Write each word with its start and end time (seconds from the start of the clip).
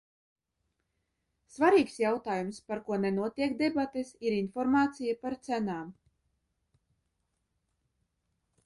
Svarīgs 1.57 1.97
jautājums, 2.03 2.61
par 2.71 2.81
ko 2.87 2.99
nenotiek 3.03 3.53
debates, 3.61 4.15
ir 4.31 4.39
informācija 4.39 5.21
par 5.27 5.39
cenām. 5.49 5.95